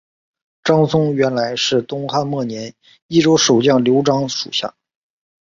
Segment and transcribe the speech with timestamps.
[0.63, 2.73] 张松原来是东汉末年
[3.05, 4.73] 益州守将刘璋属下。